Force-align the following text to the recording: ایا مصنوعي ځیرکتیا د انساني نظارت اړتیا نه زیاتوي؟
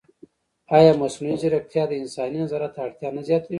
ایا 0.75 0.91
مصنوعي 1.01 1.35
ځیرکتیا 1.41 1.83
د 1.87 1.91
انساني 2.01 2.37
نظارت 2.43 2.73
اړتیا 2.83 3.09
نه 3.15 3.21
زیاتوي؟ 3.27 3.49